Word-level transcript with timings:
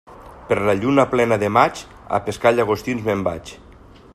Per 0.45 0.55
la 0.69 0.73
lluna 0.77 1.03
plena 1.11 1.37
de 1.43 1.51
maig, 1.57 1.83
a 2.19 2.21
pescar 2.29 2.55
llagostins 2.61 3.07
me'n 3.11 3.23
vaig. 3.29 3.53